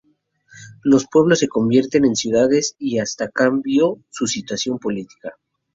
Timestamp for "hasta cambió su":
2.97-4.25